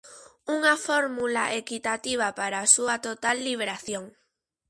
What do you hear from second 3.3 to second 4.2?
liberación.